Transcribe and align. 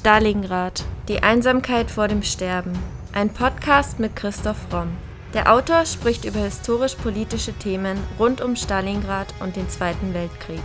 Stalingrad. 0.00 0.82
Die 1.08 1.22
Einsamkeit 1.22 1.90
vor 1.90 2.08
dem 2.08 2.22
Sterben. 2.22 2.72
Ein 3.12 3.34
Podcast 3.34 3.98
mit 3.98 4.16
Christoph 4.16 4.72
Romm. 4.72 4.96
Der 5.34 5.52
Autor 5.52 5.84
spricht 5.84 6.24
über 6.24 6.38
historisch-politische 6.38 7.52
Themen 7.52 7.98
rund 8.18 8.40
um 8.40 8.56
Stalingrad 8.56 9.26
und 9.40 9.56
den 9.56 9.68
Zweiten 9.68 10.14
Weltkrieg. 10.14 10.62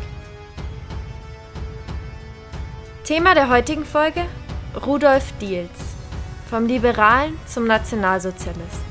Thema 3.03 3.33
der 3.33 3.49
heutigen 3.49 3.83
Folge: 3.83 4.25
Rudolf 4.85 5.33
Diels. 5.41 5.97
Vom 6.49 6.65
Liberalen 6.65 7.37
zum 7.45 7.67
Nationalsozialist. 7.67 8.85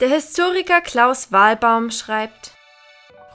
Der 0.00 0.08
Historiker 0.08 0.80
Klaus 0.80 1.30
Wahlbaum 1.30 1.92
schreibt, 1.92 2.56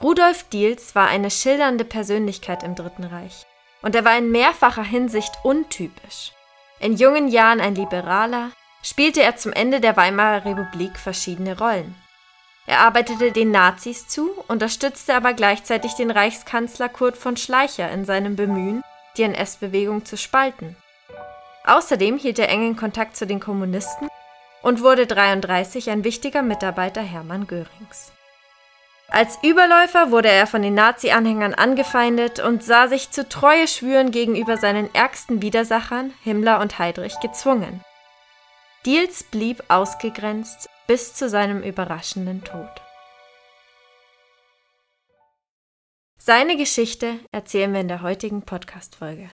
Rudolf 0.00 0.44
Diels 0.44 0.94
war 0.94 1.08
eine 1.08 1.30
schildernde 1.30 1.84
Persönlichkeit 1.84 2.62
im 2.62 2.74
Dritten 2.74 3.04
Reich. 3.04 3.46
Und 3.82 3.94
er 3.94 4.04
war 4.04 4.16
in 4.16 4.30
mehrfacher 4.30 4.84
Hinsicht 4.84 5.32
untypisch. 5.42 6.32
In 6.80 6.96
jungen 6.96 7.28
Jahren 7.28 7.60
ein 7.60 7.74
Liberaler, 7.74 8.50
spielte 8.82 9.22
er 9.22 9.36
zum 9.36 9.52
Ende 9.52 9.80
der 9.80 9.96
Weimarer 9.96 10.44
Republik 10.44 10.96
verschiedene 10.96 11.58
Rollen. 11.58 11.96
Er 12.66 12.80
arbeitete 12.80 13.32
den 13.32 13.50
Nazis 13.50 14.06
zu, 14.08 14.30
unterstützte 14.46 15.14
aber 15.14 15.32
gleichzeitig 15.32 15.94
den 15.94 16.10
Reichskanzler 16.10 16.88
Kurt 16.88 17.16
von 17.16 17.36
Schleicher 17.36 17.90
in 17.90 18.04
seinem 18.04 18.36
Bemühen, 18.36 18.82
die 19.16 19.22
NS-Bewegung 19.22 20.04
zu 20.04 20.16
spalten. 20.16 20.76
Außerdem 21.64 22.18
hielt 22.18 22.38
er 22.38 22.50
engen 22.50 22.76
Kontakt 22.76 23.16
zu 23.16 23.26
den 23.26 23.40
Kommunisten 23.40 24.08
und 24.62 24.82
wurde 24.82 25.06
33 25.06 25.90
ein 25.90 26.04
wichtiger 26.04 26.42
Mitarbeiter 26.42 27.02
Hermann 27.02 27.46
Görings. 27.46 28.12
Als 29.10 29.38
Überläufer 29.42 30.10
wurde 30.10 30.28
er 30.28 30.46
von 30.46 30.60
den 30.60 30.74
Nazi-Anhängern 30.74 31.54
angefeindet 31.54 32.40
und 32.40 32.62
sah 32.62 32.88
sich 32.88 33.10
zu 33.10 33.26
Treue 33.26 33.66
schwüren 33.66 34.10
gegenüber 34.10 34.58
seinen 34.58 34.94
ärgsten 34.94 35.40
Widersachern 35.40 36.12
Himmler 36.24 36.60
und 36.60 36.78
Heydrich 36.78 37.18
gezwungen. 37.20 37.82
Diels 38.84 39.24
blieb 39.24 39.64
ausgegrenzt 39.68 40.68
bis 40.86 41.14
zu 41.14 41.30
seinem 41.30 41.62
überraschenden 41.62 42.44
Tod. 42.44 42.68
Seine 46.18 46.58
Geschichte 46.58 47.18
erzählen 47.32 47.72
wir 47.72 47.80
in 47.80 47.88
der 47.88 48.02
heutigen 48.02 48.42
Podcast-Folge. 48.42 49.30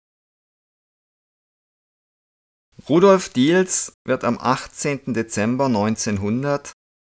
Rudolf 2.89 3.29
Diels 3.29 3.93
wird 4.03 4.25
am 4.25 4.37
18. 4.37 5.13
Dezember 5.13 5.67
1900 5.67 6.73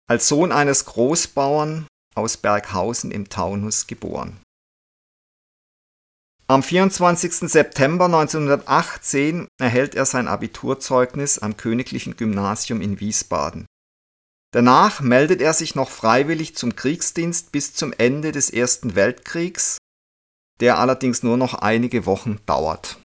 als 0.09 0.27
Sohn 0.27 0.51
eines 0.51 0.83
Großbauern 0.85 1.87
aus 2.15 2.37
Berghausen 2.37 3.11
im 3.11 3.29
Taunus 3.29 3.87
geboren. 3.87 4.41
Am 6.47 6.63
24. 6.63 7.49
September 7.49 8.05
1918 8.05 9.47
erhält 9.57 9.95
er 9.95 10.05
sein 10.05 10.27
Abiturzeugnis 10.27 11.39
am 11.39 11.55
Königlichen 11.55 12.17
Gymnasium 12.17 12.81
in 12.81 12.99
Wiesbaden. 12.99 13.65
Danach 14.53 14.99
meldet 14.99 15.41
er 15.41 15.53
sich 15.53 15.75
noch 15.75 15.89
freiwillig 15.89 16.57
zum 16.57 16.75
Kriegsdienst 16.75 17.53
bis 17.53 17.73
zum 17.73 17.93
Ende 17.97 18.33
des 18.33 18.49
Ersten 18.49 18.95
Weltkriegs, 18.95 19.77
der 20.59 20.77
allerdings 20.77 21.23
nur 21.23 21.37
noch 21.37 21.53
einige 21.53 22.05
Wochen 22.05 22.39
dauert. 22.45 22.99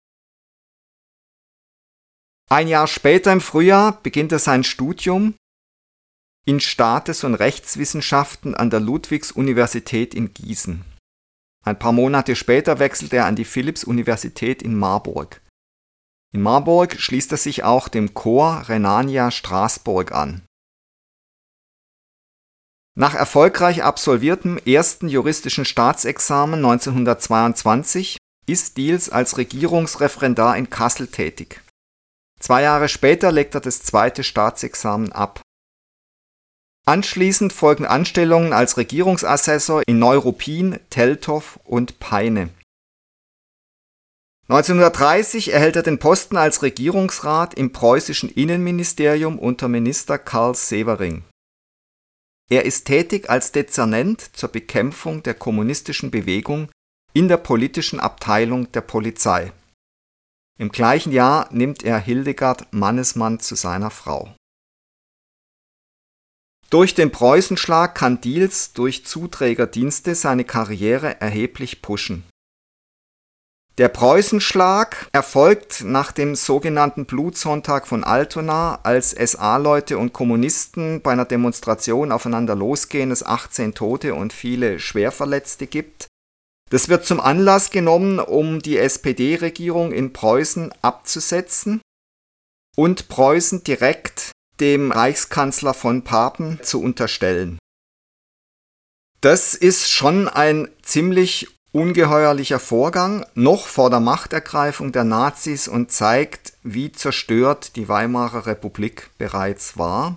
Ein 2.51 2.69
Jahr 2.69 2.87
später 2.87 3.31
im 3.33 3.43
Frühjahr 3.43 4.01
beginnt 4.03 4.33
er 4.33 4.39
sein 4.39 4.65
Studium 4.65 5.35
in 6.45 6.61
Staates- 6.61 7.25
und 7.25 7.35
Rechtswissenschaften 7.35 8.55
an 8.55 8.71
der 8.71 8.81
Ludwigs-Universität 8.81 10.15
in 10.15 10.35
Gießen. 10.35 10.85
Ein 11.65 11.79
paar 11.79 11.93
Monate 11.93 12.37
später 12.37 12.79
wechselt 12.79 13.13
er 13.13 13.25
an 13.25 13.37
die 13.37 13.47
Philipps-Universität 13.47 14.63
in 14.63 14.77
Marburg. 14.77 15.41
In 16.35 16.43
Marburg 16.43 17.01
schließt 17.01 17.33
er 17.33 17.39
sich 17.39 17.65
auch 17.65 17.89
dem 17.89 18.13
Chor 18.13 18.69
Renania 18.69 19.31
Straßburg 19.31 20.13
an. 20.13 20.43
Nach 22.97 23.15
erfolgreich 23.15 23.83
absolviertem 23.83 24.59
ersten 24.59 25.09
juristischen 25.09 25.65
Staatsexamen 25.65 26.65
1922 26.65 28.19
ist 28.47 28.77
Diels 28.77 29.09
als 29.09 29.39
Regierungsreferendar 29.39 30.57
in 30.57 30.71
Kassel 30.71 31.09
tätig. 31.09 31.61
Zwei 32.39 32.63
Jahre 32.63 32.89
später 32.89 33.33
legt 33.33 33.55
er 33.55 33.61
das 33.61 33.83
zweite 33.83 34.23
Staatsexamen 34.23 35.13
ab. 35.13 35.41
Anschließend 36.87 37.53
folgen 37.53 37.87
Anstellungen 37.87 38.53
als 38.53 38.77
Regierungsassessor 38.77 39.83
in 39.87 39.99
Neuruppin, 39.99 40.79
Teltow 40.91 41.59
und 41.65 41.99
Peine. 41.99 42.51
1930 44.49 45.55
erhält 45.55 45.77
er 45.77 45.83
den 45.83 45.99
Posten 45.99 46.37
als 46.37 46.63
Regierungsrat 46.63 47.55
im 47.55 47.73
preußischen 47.73 48.29
Innenministerium 48.29 49.39
unter 49.39 49.69
Minister 49.69 50.19
Karl 50.19 50.55
Severing. 50.55 51.25
Er 52.51 52.67
ist 52.67 52.85
tätig 52.85 53.31
als 53.31 53.53
Dezernent 53.53 54.37
zur 54.37 54.51
Bekämpfung 54.51 55.23
der 55.23 55.33
kommunistischen 55.33 56.11
Bewegung 56.11 56.69
in 57.15 57.29
der 57.29 57.39
politischen 57.39 58.01
Abteilung 58.01 58.71
der 58.73 58.83
Polizei. 58.83 59.53
Im 60.59 60.69
gleichen 60.71 61.13
Jahr 61.13 61.49
nimmt 61.51 61.83
er 61.83 61.99
Hildegard 61.99 62.71
Mannesmann 62.71 63.41
zu 63.41 63.55
seiner 63.55 63.91
Frau. 63.91 64.35
Durch 66.71 66.95
den 66.95 67.13
Preußenschlag 67.13 67.95
kann 67.95 68.21
Diels 68.21 68.73
durch 68.73 69.05
Zuträgerdienste 69.07 70.15
seine 70.15 70.45
Karriere 70.45 71.21
erheblich 71.21 71.83
pushen. 71.83 72.25
Der 73.77 73.89
Preußenschlag 73.89 75.09
erfolgt 75.13 75.83
nach 75.83 76.13
dem 76.13 76.37
sogenannten 76.37 77.07
Blutsonntag 77.07 77.89
von 77.89 78.05
Altona, 78.05 78.79
als 78.85 79.11
SA-Leute 79.11 79.99
und 79.99 80.13
Kommunisten 80.13 81.03
bei 81.03 81.11
einer 81.11 81.25
Demonstration 81.25 82.13
aufeinander 82.13 82.55
losgehen, 82.55 83.11
es 83.11 83.27
18 83.27 83.75
Tote 83.75 84.15
und 84.15 84.33
viele 84.33 84.79
Schwerverletzte 84.79 85.67
gibt. 85.67 86.07
Das 86.71 86.89
wird 86.89 87.05
zum 87.05 87.21
Anlass 87.21 87.71
genommen, 87.71 88.21
um 88.21 88.63
die 88.63 88.79
SPD-Regierung 88.79 89.91
in 89.91 90.13
Preußen 90.13 90.73
abzusetzen 90.81 91.81
und 92.77 93.09
Preußen 93.09 93.65
direkt 93.65 94.31
dem 94.61 94.93
Reichskanzler 94.93 95.75
von 95.75 96.03
Papen 96.03 96.61
zu 96.63 96.81
unterstellen. 96.81 97.59
Das 99.21 99.55
ist 99.55 99.91
schon 99.91 100.29
ein 100.29 100.69
ziemlich 100.83 101.49
ungeheuerlicher 101.73 102.61
Vorgang, 102.61 103.27
noch 103.35 103.67
vor 103.67 103.91
der 103.91 104.01
Machtergreifung 104.01 104.93
der 104.93 105.05
Nazis 105.05 105.67
und 105.67 105.91
zeigt, 105.91 106.53
wie 106.63 106.93
zerstört 106.93 107.75
die 107.77 107.89
Weimarer 107.89 108.47
Republik 108.47 109.11
bereits 109.19 109.77
war. 109.77 110.17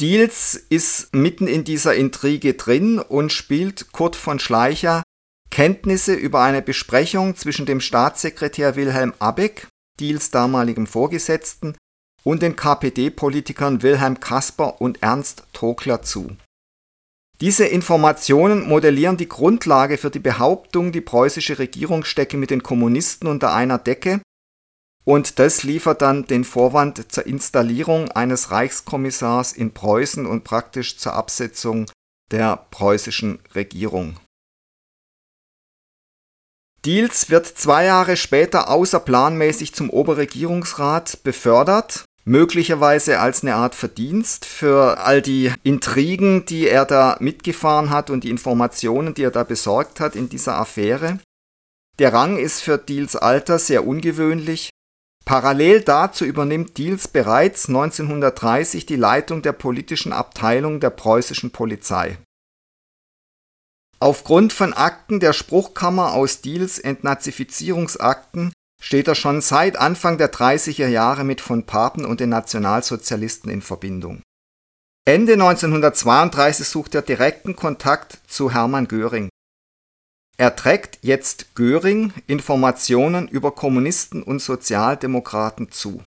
Diels 0.00 0.54
ist 0.54 1.14
mitten 1.14 1.46
in 1.46 1.64
dieser 1.64 1.94
Intrige 1.94 2.54
drin 2.54 2.98
und 2.98 3.32
spielt 3.32 3.92
Kurt 3.92 4.16
von 4.16 4.38
Schleicher 4.38 5.02
Kenntnisse 5.50 6.14
über 6.14 6.42
eine 6.42 6.62
Besprechung 6.62 7.34
zwischen 7.36 7.66
dem 7.66 7.80
Staatssekretär 7.80 8.76
Wilhelm 8.76 9.14
Abeck, 9.18 9.68
Diels 9.98 10.30
damaligem 10.30 10.86
Vorgesetzten, 10.86 11.76
und 12.26 12.42
den 12.42 12.56
KPD-Politikern 12.56 13.82
Wilhelm 13.82 14.18
Kasper 14.18 14.80
und 14.80 15.00
Ernst 15.00 15.44
Tokler 15.52 16.02
zu. 16.02 16.36
Diese 17.40 17.66
Informationen 17.66 18.66
modellieren 18.66 19.16
die 19.16 19.28
Grundlage 19.28 19.96
für 19.96 20.10
die 20.10 20.18
Behauptung, 20.18 20.90
die 20.90 21.02
preußische 21.02 21.60
Regierung 21.60 22.02
stecke 22.02 22.36
mit 22.36 22.50
den 22.50 22.64
Kommunisten 22.64 23.28
unter 23.28 23.52
einer 23.54 23.78
Decke 23.78 24.22
und 25.04 25.38
das 25.38 25.62
liefert 25.62 26.02
dann 26.02 26.26
den 26.26 26.42
Vorwand 26.42 27.12
zur 27.12 27.26
Installierung 27.26 28.10
eines 28.10 28.50
Reichskommissars 28.50 29.52
in 29.52 29.72
Preußen 29.72 30.26
und 30.26 30.42
praktisch 30.42 30.98
zur 30.98 31.12
Absetzung 31.12 31.86
der 32.32 32.66
preußischen 32.72 33.38
Regierung. 33.54 34.18
Diels 36.84 37.30
wird 37.30 37.46
zwei 37.46 37.84
Jahre 37.84 38.16
später 38.16 38.68
außerplanmäßig 38.68 39.74
zum 39.74 39.90
Oberregierungsrat 39.90 41.22
befördert 41.22 42.05
möglicherweise 42.26 43.20
als 43.20 43.42
eine 43.42 43.54
Art 43.54 43.74
Verdienst 43.74 44.44
für 44.44 44.98
all 44.98 45.22
die 45.22 45.52
Intrigen, 45.62 46.44
die 46.44 46.68
er 46.68 46.84
da 46.84 47.16
mitgefahren 47.20 47.90
hat 47.90 48.10
und 48.10 48.24
die 48.24 48.30
Informationen, 48.30 49.14
die 49.14 49.22
er 49.22 49.30
da 49.30 49.44
besorgt 49.44 50.00
hat 50.00 50.16
in 50.16 50.28
dieser 50.28 50.58
Affäre. 50.58 51.18
Der 51.98 52.12
Rang 52.12 52.36
ist 52.36 52.60
für 52.60 52.76
Diels 52.76 53.16
Alter 53.16 53.58
sehr 53.58 53.86
ungewöhnlich. 53.86 54.70
Parallel 55.24 55.80
dazu 55.80 56.24
übernimmt 56.24 56.76
Diels 56.76 57.08
bereits 57.08 57.68
1930 57.68 58.86
die 58.86 58.96
Leitung 58.96 59.42
der 59.42 59.52
politischen 59.52 60.12
Abteilung 60.12 60.78
der 60.80 60.90
preußischen 60.90 61.52
Polizei. 61.52 62.18
Aufgrund 63.98 64.52
von 64.52 64.74
Akten 64.74 65.20
der 65.20 65.32
Spruchkammer 65.32 66.12
aus 66.12 66.42
Diels 66.42 66.78
Entnazifizierungsakten 66.78 68.52
steht 68.86 69.08
er 69.08 69.16
schon 69.16 69.40
seit 69.40 69.76
Anfang 69.76 70.16
der 70.16 70.32
30er 70.32 70.86
Jahre 70.86 71.24
mit 71.24 71.40
von 71.40 71.66
Papen 71.66 72.04
und 72.04 72.20
den 72.20 72.28
Nationalsozialisten 72.28 73.50
in 73.50 73.60
Verbindung. 73.60 74.22
Ende 75.04 75.32
1932 75.32 76.68
sucht 76.68 76.94
er 76.94 77.02
direkten 77.02 77.56
Kontakt 77.56 78.20
zu 78.28 78.52
Hermann 78.52 78.86
Göring. 78.86 79.28
Er 80.38 80.54
trägt 80.54 81.00
jetzt 81.02 81.56
Göring 81.56 82.12
Informationen 82.28 83.26
über 83.26 83.50
Kommunisten 83.50 84.22
und 84.22 84.38
Sozialdemokraten 84.38 85.72
zu. 85.72 86.04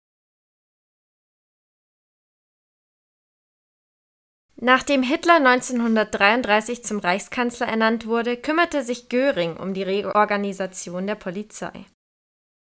Nachdem 4.56 5.02
Hitler 5.02 5.36
1933 5.36 6.82
zum 6.84 7.00
Reichskanzler 7.00 7.68
ernannt 7.68 8.06
wurde, 8.06 8.38
kümmerte 8.38 8.82
sich 8.82 9.10
Göring 9.10 9.58
um 9.58 9.74
die 9.74 9.82
Reorganisation 9.82 11.06
der 11.06 11.16
Polizei. 11.16 11.84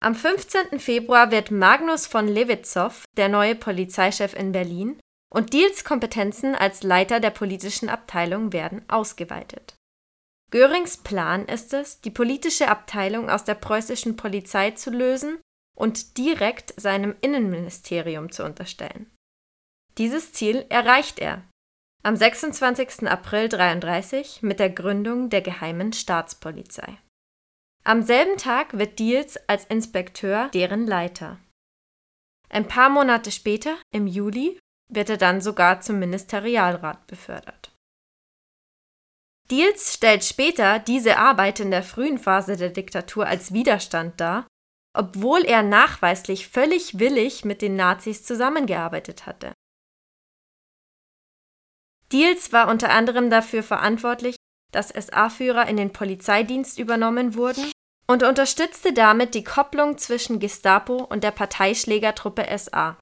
Am 0.05 0.15
15. 0.15 0.81
Februar 0.81 1.31
wird 1.31 1.51
Magnus 1.51 2.06
von 2.06 2.29
Lewitzow 2.29 3.05
der 3.17 3.31
neue 3.31 3.55
Polizeichef 3.55 4.35
in 4.35 4.53
Berlin 4.53 5.01
und 5.35 5.55
Diels 5.55 5.83
Kompetenzen 5.83 6.55
als 6.55 6.83
Leiter 6.83 7.21
der 7.21 7.31
politischen 7.31 7.89
Abteilung 7.89 8.53
werden 8.53 8.87
ausgeweitet. 8.87 9.77
Görings 10.51 10.99
Plan 10.99 11.47
ist 11.47 11.73
es, 11.73 12.03
die 12.03 12.11
politische 12.11 12.69
Abteilung 12.69 13.31
aus 13.31 13.45
der 13.45 13.55
preußischen 13.55 14.17
Polizei 14.17 14.73
zu 14.73 14.91
lösen 14.91 15.39
und 15.75 16.19
direkt 16.19 16.79
seinem 16.79 17.17
Innenministerium 17.23 18.31
zu 18.31 18.45
unterstellen. 18.45 19.11
Dieses 19.97 20.35
Ziel 20.35 20.67
erreicht 20.69 21.19
er 21.19 21.45
am 22.03 22.15
26. 22.15 23.09
April 23.09 23.45
1933 23.45 24.43
mit 24.43 24.61
der 24.61 24.69
Gründung 24.69 25.31
der 25.31 25.41
Geheimen 25.41 25.95
Staatspolizei. 25.95 26.99
Am 27.87 28.03
selben 28.03 28.39
Tag 28.39 28.79
wird 28.79 28.99
Diels 28.99 29.37
als 29.47 29.67
Inspekteur 29.67 30.49
deren 30.55 30.87
Leiter. 30.87 31.39
Ein 32.49 32.67
paar 32.67 32.89
Monate 32.89 33.31
später, 33.31 33.77
im 33.91 34.07
Juli, 34.07 34.59
wird 34.91 35.11
er 35.11 35.19
dann 35.19 35.43
sogar 35.43 35.83
zum 35.83 35.99
Ministerialrat 35.99 37.07
befördert. 37.07 37.73
Diels 39.51 39.93
stellt 39.93 40.25
später 40.25 40.79
diese 40.79 41.19
Arbeit 41.19 41.61
in 41.61 41.71
der 41.71 41.83
frühen 41.83 42.19
Phase 42.19 42.57
der 42.57 42.71
Diktatur 42.71 43.27
als 43.27 43.53
Widerstand 43.53 44.19
dar, 44.19 44.47
obwohl 44.97 45.45
er 45.45 45.63
nachweislich 45.63 46.49
völlig 46.49 46.99
willig 46.99 47.45
mit 47.45 47.61
den 47.61 47.77
Nazis 47.77 48.25
zusammengearbeitet 48.25 49.27
hatte. 49.27 49.53
Diels 52.13 52.53
war 52.53 52.69
unter 52.69 52.91
anderem 52.91 53.29
dafür 53.29 53.63
verantwortlich, 53.63 54.37
dass 54.75 54.88
SA-Führer 54.88 55.69
in 55.69 55.76
den 55.76 55.93
Polizeidienst 55.93 56.79
übernommen 56.79 57.35
wurden 57.35 57.71
und 58.06 58.23
unterstützte 58.23 58.93
damit 58.93 59.35
die 59.35 59.44
Kopplung 59.44 59.99
zwischen 59.99 60.41
Gestapo 60.41 60.97
und 60.97 61.25
der 61.25 61.31
Parteischlägertruppe 61.31 62.47
SA, 62.59 62.99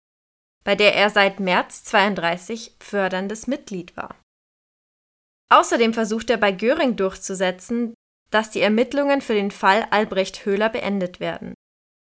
bei 0.64 0.74
der 0.74 0.94
er 0.94 1.10
seit 1.10 1.40
März 1.40 1.84
32 1.84 2.76
förderndes 2.80 3.46
Mitglied 3.46 3.96
war. 3.96 4.16
Außerdem 5.50 5.92
versuchte 5.92 6.34
er 6.34 6.38
bei 6.38 6.52
Göring 6.52 6.96
durchzusetzen, 6.96 7.94
dass 8.30 8.50
die 8.50 8.60
Ermittlungen 8.60 9.20
für 9.20 9.34
den 9.34 9.50
Fall 9.50 9.86
Albrecht 9.90 10.46
Höhler 10.46 10.70
beendet 10.70 11.20
werden. 11.20 11.54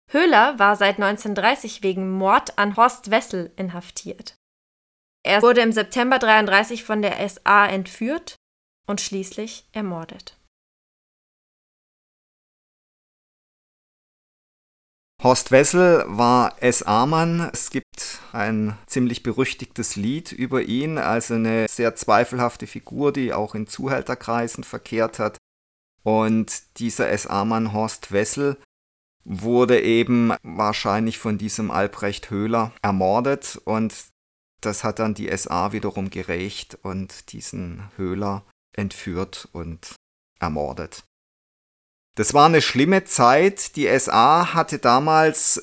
Höhler 0.09 0.59
war 0.59 0.75
seit 0.75 0.95
1930 0.95 1.83
wegen 1.83 2.11
Mord 2.11 2.57
an 2.57 2.77
Horst 2.77 3.11
Wessel 3.11 3.51
inhaftiert. 3.57 4.35
Er 5.25 5.41
wurde 5.41 5.61
im 5.61 5.71
September 5.71 6.19
33 6.19 6.83
von 6.83 7.01
der 7.01 7.27
SA 7.27 7.65
entführt 7.67 8.35
und 8.87 9.01
schließlich 9.01 9.65
ermordet. 9.71 10.37
Horst 15.23 15.51
Wessel 15.51 16.03
war 16.07 16.55
SA-Mann. 16.59 17.49
Es 17.53 17.69
gibt 17.69 18.19
ein 18.33 18.77
ziemlich 18.87 19.23
berüchtigtes 19.23 19.95
Lied 19.95 20.33
über 20.33 20.63
ihn, 20.63 20.97
also 20.97 21.35
eine 21.35 21.67
sehr 21.69 21.95
zweifelhafte 21.95 22.67
Figur, 22.67 23.13
die 23.13 23.31
auch 23.31 23.55
in 23.55 23.65
Zuhälterkreisen 23.65 24.65
verkehrt 24.65 25.19
hat. 25.19 25.37
Und 26.03 26.77
dieser 26.79 27.17
SA-Mann 27.17 27.71
Horst 27.71 28.11
Wessel 28.11 28.57
wurde 29.23 29.81
eben 29.81 30.33
wahrscheinlich 30.43 31.17
von 31.17 31.37
diesem 31.37 31.71
Albrecht 31.71 32.29
Höhler 32.29 32.73
ermordet 32.81 33.61
und 33.63 33.93
das 34.59 34.83
hat 34.83 34.99
dann 34.99 35.13
die 35.13 35.35
SA 35.35 35.71
wiederum 35.71 36.09
gerecht 36.09 36.77
und 36.83 37.31
diesen 37.31 37.89
Höhler 37.95 38.45
entführt 38.73 39.47
und 39.51 39.95
ermordet. 40.39 41.03
Das 42.15 42.33
war 42.33 42.45
eine 42.45 42.61
schlimme 42.61 43.05
Zeit. 43.05 43.75
Die 43.75 43.87
SA 43.97 44.53
hatte 44.53 44.77
damals 44.79 45.61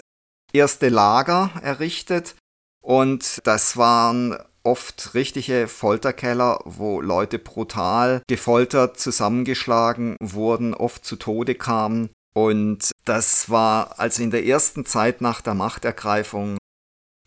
erste 0.52 0.88
Lager 0.88 1.50
errichtet 1.62 2.34
und 2.82 3.38
das 3.44 3.76
waren 3.76 4.36
oft 4.62 5.14
richtige 5.14 5.68
Folterkeller, 5.68 6.60
wo 6.64 7.00
Leute 7.00 7.38
brutal 7.38 8.22
gefoltert, 8.28 8.98
zusammengeschlagen 8.98 10.16
wurden, 10.20 10.74
oft 10.74 11.04
zu 11.04 11.16
Tode 11.16 11.54
kamen. 11.54 12.10
Und 12.34 12.90
das 13.04 13.48
war 13.48 13.98
also 13.98 14.22
in 14.22 14.30
der 14.30 14.44
ersten 14.44 14.84
Zeit 14.84 15.20
nach 15.20 15.40
der 15.40 15.54
Machtergreifung 15.54 16.58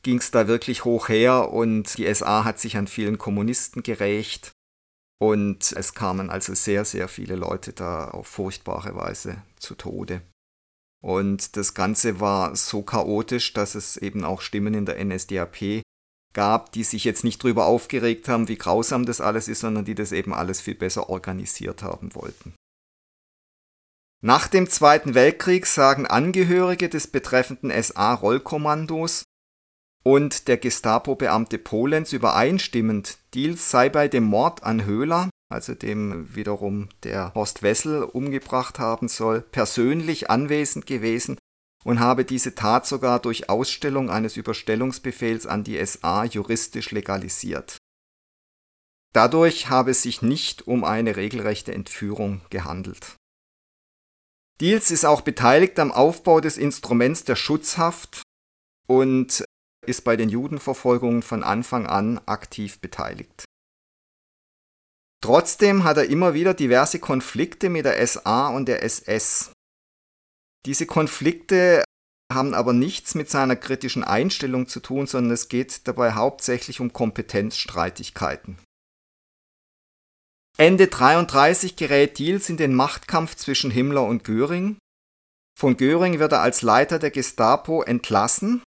ging 0.04 0.18
es 0.18 0.32
da 0.32 0.48
wirklich 0.48 0.84
hoch 0.84 1.08
her 1.08 1.52
und 1.52 1.98
die 1.98 2.14
SA 2.14 2.44
hat 2.44 2.60
sich 2.60 2.76
an 2.76 2.88
vielen 2.88 3.18
Kommunisten 3.18 3.84
gerächt 3.84 4.52
und 5.24 5.72
es 5.72 5.94
kamen 5.94 6.30
also 6.30 6.54
sehr, 6.54 6.84
sehr 6.84 7.08
viele 7.08 7.38
Leute 7.38 7.72
da 7.72 8.10
auf 8.10 8.28
furchtbare 8.28 8.94
Weise 8.94 9.42
zu 9.56 9.74
Tode. 9.74 10.22
Und 11.02 11.56
das 11.56 11.74
Ganze 11.74 12.20
war 12.20 12.58
so 12.58 12.82
chaotisch, 12.82 13.54
dass 13.54 13.76
es 13.76 13.96
eben 13.96 14.26
auch 14.26 14.42
Stimmen 14.42 14.74
in 14.74 14.86
der 14.86 15.02
NSDAP 15.02 15.82
gab, 16.34 16.74
die 16.74 16.84
sich 16.84 17.06
jetzt 17.06 17.24
nicht 17.24 17.42
darüber 17.42 17.68
aufgeregt 17.68 18.28
haben, 18.28 18.50
wie 18.50 18.58
grausam 18.58 19.06
das 19.06 19.22
alles 19.22 19.48
ist, 19.48 19.62
sondern 19.62 19.86
die 19.86 19.96
das 19.96 20.12
eben 20.12 20.34
alles 20.34 20.60
viel 20.60 20.76
besser 20.76 21.10
organisiert 21.10 21.84
haben 21.84 22.16
wollten. 22.16 22.54
Nach 24.22 24.50
dem 24.50 24.70
Zweiten 24.70 25.14
Weltkrieg 25.14 25.68
sagen 25.68 26.06
Angehörige 26.06 26.90
des 26.90 27.08
betreffenden 27.08 27.72
SA-Rollkommandos, 27.72 29.24
und 30.04 30.50
der 30.50 30.58
Gestapo-Beamte 30.58 31.58
Polens 31.58 32.12
übereinstimmend, 32.12 33.20
Diels 33.34 33.72
sei 33.72 33.90
bei 33.90 34.08
dem 34.08 34.26
Mord 34.26 34.64
an 34.64 34.86
Höhler, 34.86 35.30
also 35.50 35.74
dem 35.74 36.36
wiederum 36.36 36.90
der 37.04 37.34
Horst 37.34 37.64
Wessel 37.64 38.04
umgebracht 38.04 38.80
haben 38.80 39.08
soll, 39.08 39.42
persönlich 39.42 40.30
anwesend 40.30 40.86
gewesen 40.86 41.38
und 41.84 42.00
habe 42.00 42.26
diese 42.26 42.56
Tat 42.56 42.86
sogar 42.86 43.20
durch 43.20 43.50
Ausstellung 43.50 44.10
eines 44.10 44.38
Überstellungsbefehls 44.38 45.46
an 45.48 45.64
die 45.64 45.84
SA 45.86 46.26
juristisch 46.26 46.92
legalisiert. 46.92 47.78
Dadurch 49.14 49.70
habe 49.70 49.92
es 49.92 50.02
sich 50.02 50.22
nicht 50.22 50.68
um 50.68 50.84
eine 50.84 51.16
regelrechte 51.16 51.74
Entführung 51.74 52.42
gehandelt. 52.50 53.16
Diels 54.60 54.92
ist 54.92 55.06
auch 55.06 55.22
beteiligt 55.22 55.78
am 55.80 55.92
Aufbau 55.92 56.40
des 56.40 56.58
Instruments 56.58 57.24
der 57.24 57.36
Schutzhaft 57.36 58.22
und 58.88 59.44
ist 59.88 60.04
bei 60.04 60.16
den 60.16 60.30
Judenverfolgungen 60.30 61.22
von 61.22 61.44
Anfang 61.44 61.88
an 61.88 62.20
aktiv 62.26 62.80
beteiligt. 62.80 63.46
Trotzdem 65.24 65.84
hat 65.86 65.98
er 65.98 66.10
immer 66.10 66.34
wieder 66.34 66.54
diverse 66.54 67.00
Konflikte 67.00 67.70
mit 67.70 67.86
der 67.86 68.06
SA 68.06 68.50
und 68.50 68.68
der 68.68 68.84
SS. 68.84 69.54
Diese 70.66 70.86
Konflikte 70.86 71.84
haben 72.34 72.54
aber 72.54 72.74
nichts 72.74 73.16
mit 73.16 73.30
seiner 73.30 73.56
kritischen 73.56 74.04
Einstellung 74.04 74.68
zu 74.68 74.80
tun, 74.80 75.08
sondern 75.08 75.32
es 75.32 75.48
geht 75.48 75.88
dabei 75.88 76.14
hauptsächlich 76.14 76.80
um 76.80 76.92
Kompetenzstreitigkeiten. 76.92 78.58
Ende 80.58 80.88
33 80.88 81.76
gerät 81.76 82.20
Diels 82.20 82.50
in 82.50 82.58
den 82.58 82.76
Machtkampf 82.76 83.36
zwischen 83.36 83.72
Himmler 83.72 84.04
und 84.04 84.24
Göring. 84.24 84.78
Von 85.58 85.78
Göring 85.78 86.20
wird 86.20 86.32
er 86.32 86.42
als 86.42 86.62
Leiter 86.62 87.00
der 87.00 87.12
Gestapo 87.12 87.82
entlassen 87.82 88.62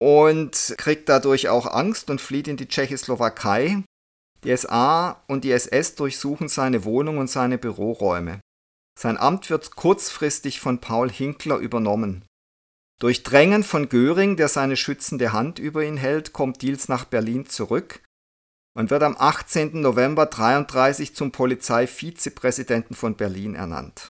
und 0.00 0.74
kriegt 0.78 1.08
dadurch 1.08 1.48
auch 1.48 1.66
Angst 1.66 2.10
und 2.10 2.20
flieht 2.20 2.48
in 2.48 2.56
die 2.56 2.68
Tschechoslowakei. 2.68 3.82
Die 4.44 4.56
SA 4.56 5.22
und 5.26 5.44
die 5.44 5.52
SS 5.52 5.94
durchsuchen 5.94 6.48
seine 6.48 6.84
Wohnung 6.84 7.18
und 7.18 7.30
seine 7.30 7.58
Büroräume. 7.58 8.40
Sein 8.98 9.16
Amt 9.16 9.50
wird 9.50 9.74
kurzfristig 9.74 10.60
von 10.60 10.80
Paul 10.80 11.10
Hinkler 11.10 11.56
übernommen. 11.58 12.24
Durch 13.00 13.22
Drängen 13.22 13.64
von 13.64 13.88
Göring, 13.88 14.36
der 14.36 14.48
seine 14.48 14.76
schützende 14.76 15.32
Hand 15.32 15.58
über 15.58 15.84
ihn 15.84 15.96
hält, 15.96 16.32
kommt 16.32 16.62
Diels 16.62 16.88
nach 16.88 17.04
Berlin 17.04 17.46
zurück 17.46 18.02
und 18.76 18.90
wird 18.90 19.02
am 19.02 19.16
18. 19.18 19.80
November 19.80 20.22
1933 20.22 21.14
zum 21.14 21.32
Polizeivizepräsidenten 21.32 22.94
von 22.94 23.16
Berlin 23.16 23.54
ernannt. 23.54 24.08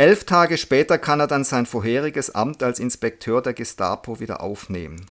Elf 0.00 0.24
Tage 0.24 0.58
später 0.58 0.96
kann 0.96 1.18
er 1.18 1.26
dann 1.26 1.42
sein 1.42 1.66
vorheriges 1.66 2.30
Amt 2.30 2.62
als 2.62 2.78
Inspekteur 2.78 3.42
der 3.42 3.52
Gestapo 3.52 4.20
wieder 4.20 4.40
aufnehmen. 4.40 5.06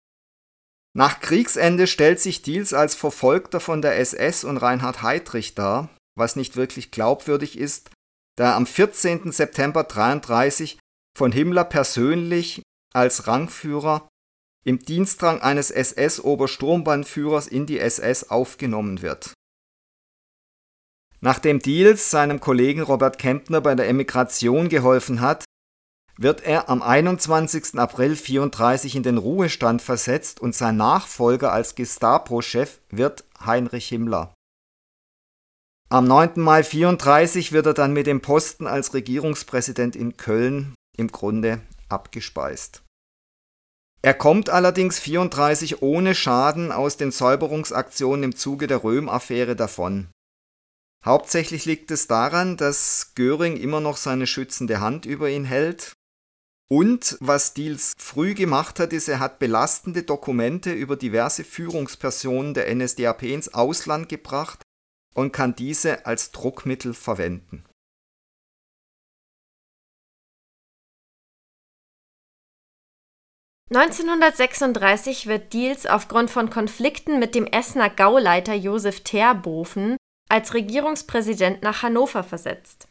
Nach 0.95 1.21
Kriegsende 1.21 1.87
stellt 1.87 2.19
sich 2.19 2.41
Diels 2.41 2.73
als 2.73 2.93
Verfolgter 2.93 3.59
von 3.59 3.81
der 3.81 3.97
SS 3.97 4.43
und 4.43 4.57
Reinhard 4.57 5.01
Heydrich 5.01 5.55
dar, 5.55 5.89
was 6.15 6.35
nicht 6.35 6.57
wirklich 6.57 6.91
glaubwürdig 6.91 7.57
ist, 7.57 7.89
da 8.37 8.51
er 8.51 8.55
am 8.55 8.67
14. 8.67 9.31
September 9.31 9.81
1933 9.81 10.77
von 11.17 11.31
Himmler 11.31 11.63
persönlich 11.63 12.61
als 12.93 13.25
Rangführer 13.25 14.09
im 14.65 14.79
Dienstrang 14.79 15.41
eines 15.41 15.71
SS-Obersturmbannführers 15.71 17.47
in 17.47 17.65
die 17.65 17.79
SS 17.79 18.29
aufgenommen 18.29 19.01
wird. 19.01 19.33
Nachdem 21.23 21.59
Diels 21.59 22.11
seinem 22.11 22.41
Kollegen 22.41 22.81
Robert 22.81 23.17
Kempner 23.17 23.61
bei 23.61 23.75
der 23.75 23.87
Emigration 23.87 24.67
geholfen 24.67 25.21
hat, 25.21 25.45
wird 26.17 26.43
er 26.43 26.67
am 26.67 26.81
21. 26.81 27.79
April 27.79 28.11
1934 28.11 28.97
in 28.97 29.03
den 29.03 29.17
Ruhestand 29.17 29.81
versetzt 29.81 30.41
und 30.41 30.53
sein 30.53 30.75
Nachfolger 30.75 31.53
als 31.53 31.75
Gestapo-Chef 31.75 32.79
wird 32.89 33.23
Heinrich 33.45 33.87
Himmler. 33.87 34.33
Am 35.89 36.07
9. 36.07 36.41
Mai 36.41 36.57
1934 36.57 37.53
wird 37.53 37.67
er 37.67 37.73
dann 37.73 37.93
mit 37.93 38.05
dem 38.05 38.19
Posten 38.19 38.67
als 38.67 38.93
Regierungspräsident 38.93 39.95
in 39.95 40.17
Köln 40.17 40.75
im 40.97 41.07
Grunde 41.07 41.61
abgespeist. 41.87 42.83
Er 44.01 44.13
kommt 44.13 44.49
allerdings 44.49 44.99
34 44.99 45.81
ohne 45.81 46.15
Schaden 46.15 46.73
aus 46.73 46.97
den 46.97 47.11
Säuberungsaktionen 47.11 48.23
im 48.23 48.35
Zuge 48.35 48.67
der 48.67 48.83
Röhm-Affäre 48.83 49.55
davon. 49.55 50.09
Hauptsächlich 51.05 51.65
liegt 51.65 51.91
es 51.91 52.07
daran, 52.07 52.55
dass 52.55 53.11
Göring 53.15 53.57
immer 53.57 53.81
noch 53.81 53.97
seine 53.97 54.25
schützende 54.25 54.79
Hand 54.79 55.05
über 55.05 55.29
ihn 55.29 55.43
hält 55.43 55.93
und 56.73 57.17
was 57.19 57.53
Diels 57.53 57.93
früh 57.97 58.33
gemacht 58.33 58.79
hat, 58.79 58.93
ist, 58.93 59.07
er 59.07 59.19
hat 59.19 59.37
belastende 59.37 60.01
Dokumente 60.01 60.71
über 60.71 60.95
diverse 60.95 61.43
Führungspersonen 61.43 62.55
der 62.55 62.73
NSDAP 62.73 63.23
ins 63.23 63.53
Ausland 63.53 64.09
gebracht 64.09 64.63
und 65.13 65.31
kann 65.31 65.55
diese 65.55 66.05
als 66.07 66.31
Druckmittel 66.31 66.93
verwenden. 66.93 67.63
(1936) 73.69 75.27
wird 75.27 75.53
Diels 75.53 75.85
aufgrund 75.85 76.31
von 76.31 76.49
Konflikten 76.49 77.19
mit 77.19 77.35
dem 77.35 77.45
Essener 77.45 77.89
Gauleiter 77.89 78.53
Josef 78.53 79.01
Terboven 79.01 79.97
als 80.33 80.53
Regierungspräsident 80.53 81.61
nach 81.61 81.83
Hannover 81.83 82.23
versetzt. 82.23 82.87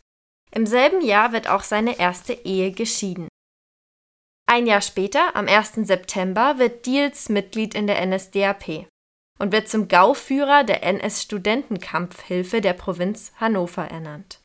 Im 0.52 0.64
selben 0.66 1.02
Jahr 1.02 1.32
wird 1.32 1.48
auch 1.48 1.62
seine 1.62 1.98
erste 1.98 2.32
Ehe 2.32 2.72
geschieden 2.72 3.28
ein 4.52 4.66
Jahr 4.66 4.82
später, 4.82 5.34
am 5.34 5.48
1. 5.48 5.76
September, 5.86 6.58
wird 6.58 6.84
Diels 6.84 7.30
Mitglied 7.30 7.74
in 7.74 7.86
der 7.86 8.04
NSDAP 8.04 8.86
und 9.38 9.50
wird 9.50 9.70
zum 9.70 9.88
Gauführer 9.88 10.62
der 10.62 10.82
NS-Studentenkampfhilfe 10.82 12.60
der 12.60 12.74
Provinz 12.74 13.32
Hannover 13.36 13.86
ernannt. 13.86 14.40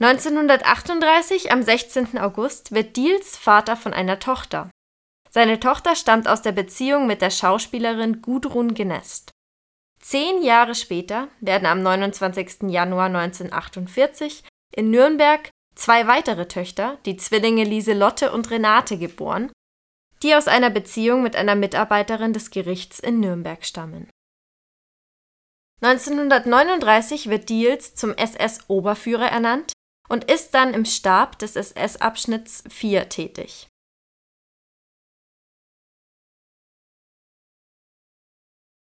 1938, 0.00 1.52
am 1.52 1.62
16. 1.62 2.16
August, 2.16 2.72
wird 2.72 2.96
Diels 2.96 3.36
Vater 3.36 3.76
von 3.76 3.92
einer 3.92 4.20
Tochter. 4.20 4.70
Seine 5.28 5.60
Tochter 5.60 5.94
stammt 5.94 6.26
aus 6.26 6.40
der 6.40 6.52
Beziehung 6.52 7.06
mit 7.06 7.20
der 7.20 7.30
Schauspielerin 7.30 8.22
Gudrun 8.22 8.72
Genest. 8.72 9.32
Zehn 10.00 10.42
Jahre 10.42 10.74
später 10.74 11.28
werden 11.40 11.66
am 11.66 11.82
29. 11.82 12.70
Januar 12.70 13.06
1948 13.06 14.44
in 14.74 14.90
Nürnberg 14.90 15.50
zwei 15.74 16.06
weitere 16.06 16.46
Töchter, 16.48 16.98
die 17.06 17.16
Zwillinge 17.16 17.64
Lieselotte 17.64 18.32
und 18.32 18.50
Renate, 18.50 18.98
geboren, 18.98 19.50
die 20.22 20.34
aus 20.34 20.48
einer 20.48 20.70
Beziehung 20.70 21.22
mit 21.22 21.36
einer 21.36 21.54
Mitarbeiterin 21.54 22.32
des 22.32 22.50
Gerichts 22.50 22.98
in 22.98 23.20
Nürnberg 23.20 23.64
stammen. 23.64 24.10
1939 25.80 27.28
wird 27.28 27.48
Diels 27.48 27.94
zum 27.94 28.12
SS-Oberführer 28.14 29.26
ernannt 29.26 29.72
und 30.08 30.24
ist 30.24 30.52
dann 30.54 30.74
im 30.74 30.84
Stab 30.84 31.38
des 31.38 31.54
SS-Abschnitts 31.54 32.64
4 32.68 33.08
tätig. 33.08 33.68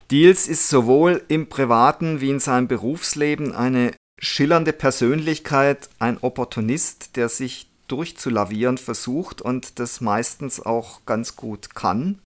Diels 0.09 0.47
ist 0.47 0.69
sowohl 0.69 1.23
im 1.27 1.49
privaten 1.49 2.21
wie 2.21 2.29
in 2.29 2.39
seinem 2.39 2.67
Berufsleben 2.67 3.53
eine 3.53 3.93
schillernde 4.19 4.73
Persönlichkeit, 4.73 5.89
ein 5.99 6.17
Opportunist, 6.19 7.17
der 7.17 7.29
sich 7.29 7.69
durchzulavieren 7.87 8.77
versucht 8.77 9.41
und 9.41 9.79
das 9.79 10.01
meistens 10.01 10.59
auch 10.59 11.05
ganz 11.05 11.35
gut 11.35 11.75
kann. 11.75 12.21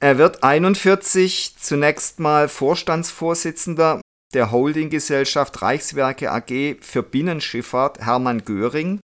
Er 0.00 0.16
wird 0.16 0.42
41 0.42 1.56
zunächst 1.58 2.20
mal 2.20 2.48
Vorstandsvorsitzender 2.48 4.00
der 4.32 4.50
Holdinggesellschaft 4.50 5.62
Reichswerke 5.62 6.30
AG 6.30 6.76
für 6.80 7.02
Binnenschifffahrt 7.02 7.98
Hermann 8.00 8.44
Göring. 8.44 9.00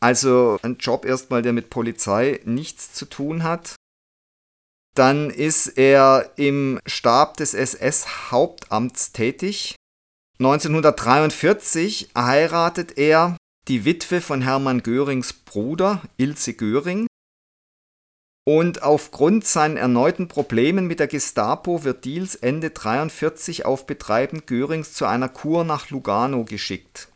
Also 0.00 0.58
ein 0.62 0.76
Job 0.78 1.04
erstmal, 1.04 1.42
der 1.42 1.52
mit 1.52 1.70
Polizei 1.70 2.40
nichts 2.44 2.92
zu 2.92 3.06
tun 3.06 3.42
hat. 3.42 3.74
Dann 4.98 5.30
ist 5.30 5.78
er 5.78 6.32
im 6.34 6.80
Stab 6.84 7.36
des 7.36 7.54
SS-Hauptamts 7.54 9.12
tätig 9.12 9.76
1943 10.40 12.08
heiratet 12.16 12.98
er 12.98 13.36
die 13.68 13.84
Witwe 13.84 14.20
von 14.20 14.42
Hermann 14.42 14.82
Görings 14.82 15.32
Bruder, 15.32 16.02
Ilse 16.16 16.54
Göring. 16.54 17.06
Und 18.44 18.82
aufgrund 18.82 19.44
seinen 19.44 19.76
erneuten 19.76 20.26
Problemen 20.26 20.88
mit 20.88 20.98
der 20.98 21.06
Gestapo 21.06 21.84
wird 21.84 22.04
Diels 22.04 22.34
Ende 22.34 22.66
1943 22.66 23.66
auf 23.66 23.86
Betreiben 23.86 24.46
Görings 24.46 24.94
zu 24.94 25.06
einer 25.06 25.28
Kur 25.28 25.62
nach 25.62 25.90
Lugano 25.90 26.44
geschickt. 26.44 27.08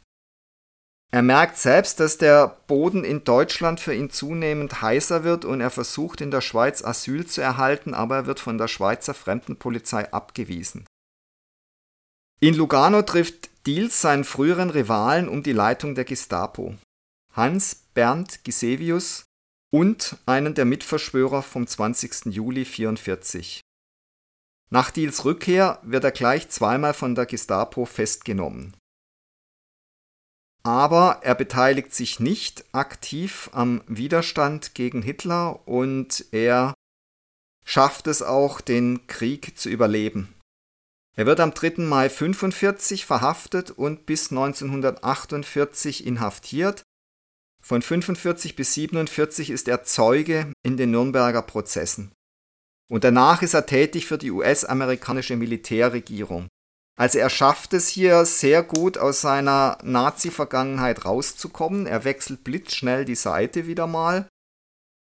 Er 1.14 1.20
merkt 1.20 1.58
selbst, 1.58 2.00
dass 2.00 2.16
der 2.16 2.56
Boden 2.66 3.04
in 3.04 3.22
Deutschland 3.22 3.80
für 3.80 3.94
ihn 3.94 4.08
zunehmend 4.08 4.80
heißer 4.80 5.24
wird 5.24 5.44
und 5.44 5.60
er 5.60 5.70
versucht 5.70 6.22
in 6.22 6.30
der 6.30 6.40
Schweiz 6.40 6.82
Asyl 6.82 7.26
zu 7.26 7.42
erhalten, 7.42 7.92
aber 7.92 8.16
er 8.16 8.26
wird 8.26 8.40
von 8.40 8.56
der 8.56 8.66
Schweizer 8.66 9.12
Fremdenpolizei 9.12 10.10
abgewiesen. 10.10 10.86
In 12.40 12.54
Lugano 12.54 13.02
trifft 13.02 13.50
Diels 13.66 14.00
seinen 14.00 14.24
früheren 14.24 14.70
Rivalen 14.70 15.28
um 15.28 15.42
die 15.42 15.52
Leitung 15.52 15.94
der 15.94 16.04
Gestapo, 16.04 16.76
Hans 17.34 17.74
Bernd 17.92 18.42
Gisevius 18.42 19.26
und 19.70 20.16
einen 20.24 20.54
der 20.54 20.64
Mitverschwörer 20.64 21.42
vom 21.42 21.66
20. 21.66 22.26
Juli 22.34 22.60
1944. 22.60 23.60
Nach 24.70 24.90
Diels 24.90 25.26
Rückkehr 25.26 25.78
wird 25.82 26.04
er 26.04 26.10
gleich 26.10 26.48
zweimal 26.48 26.94
von 26.94 27.14
der 27.14 27.26
Gestapo 27.26 27.84
festgenommen. 27.84 28.74
Aber 30.64 31.20
er 31.22 31.34
beteiligt 31.34 31.92
sich 31.92 32.20
nicht 32.20 32.64
aktiv 32.72 33.50
am 33.52 33.82
Widerstand 33.88 34.74
gegen 34.74 35.02
Hitler 35.02 35.66
und 35.66 36.24
er 36.30 36.74
schafft 37.64 38.06
es 38.06 38.22
auch, 38.22 38.60
den 38.60 39.06
Krieg 39.06 39.58
zu 39.58 39.68
überleben. 39.68 40.34
Er 41.14 41.26
wird 41.26 41.40
am 41.40 41.52
3. 41.52 41.82
Mai 41.82 42.08
45 42.08 43.04
verhaftet 43.04 43.70
und 43.70 44.06
bis 44.06 44.30
1948 44.30 46.06
inhaftiert. 46.06 46.82
Von 47.62 47.82
45 47.82 48.56
bis 48.56 48.74
47 48.74 49.50
ist 49.50 49.68
er 49.68 49.84
Zeuge 49.84 50.52
in 50.64 50.76
den 50.76 50.90
Nürnberger 50.90 51.42
Prozessen. 51.42 52.12
Und 52.90 53.04
danach 53.04 53.42
ist 53.42 53.54
er 53.54 53.66
tätig 53.66 54.06
für 54.06 54.18
die 54.18 54.30
US-amerikanische 54.30 55.36
Militärregierung. 55.36 56.48
Also 56.98 57.18
er 57.18 57.30
schafft 57.30 57.72
es 57.72 57.88
hier 57.88 58.24
sehr 58.24 58.62
gut 58.62 58.98
aus 58.98 59.22
seiner 59.22 59.78
Nazi-Vergangenheit 59.82 61.04
rauszukommen. 61.04 61.86
Er 61.86 62.04
wechselt 62.04 62.44
blitzschnell 62.44 63.04
die 63.04 63.14
Seite 63.14 63.66
wieder 63.66 63.86
mal. 63.86 64.28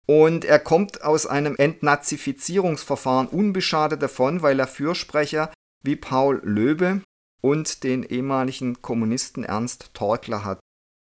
Und 0.05 0.45
er 0.45 0.59
kommt 0.59 1.03
aus 1.03 1.25
einem 1.25 1.55
Entnazifizierungsverfahren 1.57 3.27
unbeschadet 3.27 4.01
davon, 4.01 4.41
weil 4.41 4.59
er 4.59 4.67
Fürsprecher 4.67 5.51
wie 5.83 5.95
Paul 5.95 6.41
Löbe 6.43 7.01
und 7.41 7.83
den 7.83 8.03
ehemaligen 8.03 8.81
Kommunisten 8.81 9.43
Ernst 9.43 9.93
Torkler 9.93 10.43
hat. 10.43 10.59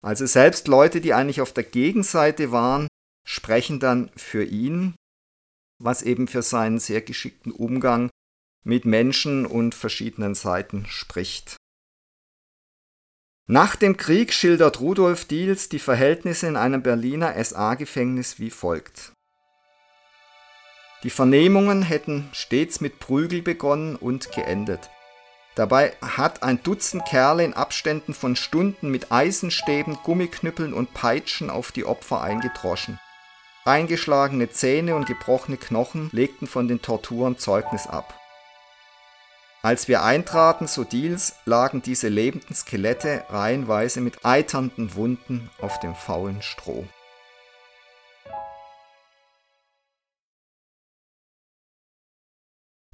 Also 0.05 0.27
selbst 0.27 0.69
Leute, 0.69 1.01
die 1.01 1.15
eigentlich 1.15 1.41
auf 1.41 1.53
der 1.53 1.65
Gegenseite 1.65 2.53
waren, 2.53 2.89
sprechen 3.27 3.81
dann 3.81 4.11
für 4.17 4.45
ihn, 4.45 4.95
was 5.81 6.03
eben 6.03 6.29
für 6.29 6.43
seinen 6.43 6.79
sehr 6.79 7.01
geschickten 7.01 7.53
Umgang 7.53 8.11
mit 8.65 8.85
Menschen 8.85 9.47
und 9.47 9.75
verschiedenen 9.75 10.35
Seiten 10.35 10.87
spricht. 10.87 11.57
Nach 13.47 13.77
dem 13.77 13.97
Krieg 13.97 14.33
schildert 14.35 14.81
Rudolf 14.81 15.25
Diels 15.25 15.71
die 15.71 15.79
Verhältnisse 15.79 16.47
in 16.47 16.57
einem 16.57 16.83
Berliner 16.83 17.43
SA-Gefängnis 17.43 18.39
wie 18.39 18.51
folgt. 18.51 19.13
Die 21.03 21.11
Vernehmungen 21.11 21.83
hätten 21.83 22.29
stets 22.33 22.81
mit 22.81 22.99
Prügel 22.99 23.41
begonnen 23.41 23.97
und 23.97 24.33
geendet. 24.33 24.91
Dabei 25.55 25.97
hat 26.03 26.43
ein 26.43 26.63
Dutzend 26.63 27.05
Kerle 27.07 27.45
in 27.45 27.55
Abständen 27.55 28.15
von 28.15 28.37
Stunden 28.37 28.91
mit 28.91 29.11
Eisenstäben, 29.11 29.99
Gummiknüppeln 30.05 30.75
und 30.75 30.93
Peitschen 30.95 31.51
auf 31.51 31.73
die 31.73 31.85
Opfer 31.85 32.21
eingedroschen. 32.21 33.01
Eingeschlagene 33.65 34.51
Zähne 34.51 34.95
und 34.95 35.07
gebrochene 35.07 35.57
Knochen 35.57 36.11
legten 36.13 36.47
von 36.47 36.69
den 36.69 36.83
Torturen 36.83 37.39
Zeugnis 37.39 37.87
ab. 37.87 38.18
Als 39.63 39.89
wir 39.89 40.05
eintraten, 40.05 40.69
so 40.69 40.85
Diels, 40.85 41.35
lagen 41.45 41.83
diese 41.83 42.09
lebenden 42.09 42.55
Skelette 42.55 43.25
reihenweise 43.29 44.01
mit 44.01 44.25
eiternden 44.25 44.95
Wunden 44.95 45.51
auf 45.61 45.81
dem 45.81 45.97
faulen 45.97 46.43
Stroh. 46.43 46.87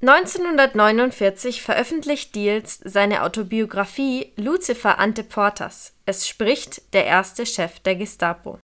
1949 0.00 1.62
veröffentlicht 1.62 2.35
Diels 2.35 2.80
seine 2.83 3.23
Autobiografie 3.23 4.33
Lucifer 4.37 4.99
ante 4.99 5.23
portas. 5.23 5.94
Es 6.06 6.28
spricht 6.28 6.94
der 6.94 7.06
erste 7.06 7.47
Chef 7.47 7.80
der 7.80 7.97
Gestapo. 7.97 8.59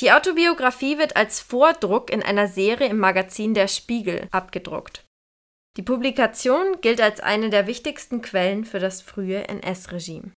Die 0.00 0.12
Autobiografie 0.12 0.96
wird 0.98 1.16
als 1.16 1.40
Vordruck 1.40 2.10
in 2.10 2.22
einer 2.22 2.46
Serie 2.48 2.88
im 2.88 2.98
Magazin 2.98 3.52
Der 3.52 3.68
Spiegel 3.68 4.28
abgedruckt. 4.30 5.04
Die 5.80 5.84
Publikation 5.86 6.82
gilt 6.82 7.00
als 7.00 7.20
eine 7.20 7.48
der 7.48 7.66
wichtigsten 7.66 8.20
Quellen 8.20 8.66
für 8.66 8.80
das 8.80 9.00
frühe 9.00 9.48
NS-Regime. 9.48 10.30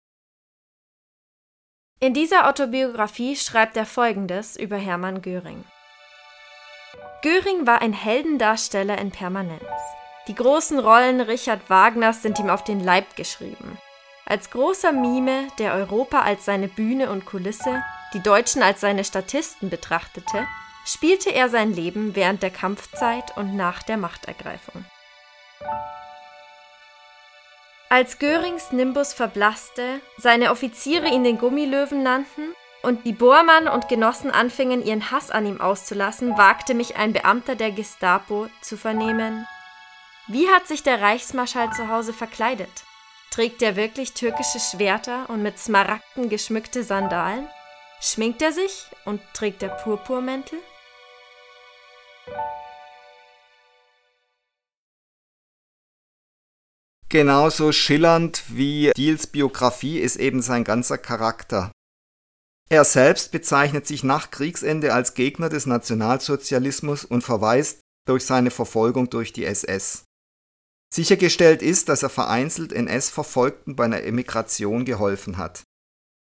In 1.98 2.14
dieser 2.14 2.48
Autobiografie 2.48 3.34
schreibt 3.34 3.76
er 3.76 3.84
Folgendes 3.84 4.54
über 4.54 4.76
Hermann 4.76 5.20
Göring. 5.20 5.64
Göring 7.22 7.66
war 7.66 7.82
ein 7.82 7.92
Heldendarsteller 7.92 8.96
in 8.98 9.10
Permanenz. 9.10 9.64
Die 10.28 10.36
großen 10.36 10.78
Rollen 10.78 11.20
Richard 11.20 11.68
Wagners 11.68 12.22
sind 12.22 12.38
ihm 12.38 12.48
auf 12.48 12.62
den 12.62 12.78
Leib 12.78 13.16
geschrieben. 13.16 13.78
Als 14.24 14.48
großer 14.48 14.92
Mime, 14.92 15.48
der 15.58 15.74
Europa 15.74 16.20
als 16.20 16.44
seine 16.44 16.68
Bühne 16.68 17.10
und 17.10 17.24
Kulisse, 17.24 17.82
die 18.14 18.22
Deutschen 18.22 18.62
als 18.62 18.80
seine 18.80 19.02
Statisten 19.02 19.70
betrachtete, 19.70 20.46
spielte 20.84 21.30
er 21.30 21.48
sein 21.48 21.72
Leben 21.72 22.14
während 22.14 22.44
der 22.44 22.50
Kampfzeit 22.50 23.36
und 23.36 23.56
nach 23.56 23.82
der 23.82 23.96
Machtergreifung. 23.96 24.84
Als 27.88 28.18
Görings 28.18 28.72
Nimbus 28.72 29.12
verblasste, 29.12 30.00
seine 30.16 30.50
Offiziere 30.50 31.08
ihn 31.08 31.24
den 31.24 31.36
Gummilöwen 31.36 32.02
nannten 32.02 32.54
und 32.82 33.04
die 33.04 33.12
Bormann 33.12 33.68
und 33.68 33.88
Genossen 33.88 34.30
anfingen, 34.30 34.82
ihren 34.82 35.10
Hass 35.10 35.30
an 35.30 35.44
ihm 35.44 35.60
auszulassen, 35.60 36.38
wagte 36.38 36.72
mich 36.72 36.96
ein 36.96 37.12
Beamter 37.12 37.54
der 37.54 37.70
Gestapo 37.70 38.48
zu 38.62 38.78
vernehmen. 38.78 39.46
Wie 40.26 40.48
hat 40.48 40.66
sich 40.66 40.82
der 40.82 41.02
Reichsmarschall 41.02 41.70
zu 41.72 41.88
Hause 41.88 42.12
verkleidet? 42.12 42.84
Trägt 43.30 43.60
er 43.60 43.76
wirklich 43.76 44.14
türkische 44.14 44.60
Schwerter 44.60 45.28
und 45.28 45.42
mit 45.42 45.58
Smaragden 45.58 46.28
geschmückte 46.28 46.84
Sandalen? 46.84 47.48
Schminkt 48.00 48.40
er 48.40 48.52
sich 48.52 48.86
und 49.04 49.20
trägt 49.34 49.62
er 49.62 49.68
Purpurmäntel? 49.68 50.58
Genauso 57.12 57.72
schillernd 57.72 58.42
wie 58.48 58.90
Diels 58.96 59.26
Biografie 59.26 59.98
ist 59.98 60.16
eben 60.16 60.40
sein 60.40 60.64
ganzer 60.64 60.96
Charakter. 60.96 61.70
Er 62.70 62.86
selbst 62.86 63.32
bezeichnet 63.32 63.86
sich 63.86 64.02
nach 64.02 64.30
Kriegsende 64.30 64.94
als 64.94 65.12
Gegner 65.12 65.50
des 65.50 65.66
Nationalsozialismus 65.66 67.04
und 67.04 67.20
verweist 67.20 67.80
durch 68.08 68.24
seine 68.24 68.50
Verfolgung 68.50 69.10
durch 69.10 69.34
die 69.34 69.44
SS. 69.44 70.04
Sichergestellt 70.90 71.60
ist, 71.60 71.90
dass 71.90 72.02
er 72.02 72.08
vereinzelt 72.08 72.72
NS-Verfolgten 72.72 73.76
bei 73.76 73.84
einer 73.84 74.04
Emigration 74.04 74.86
geholfen 74.86 75.36
hat. 75.36 75.64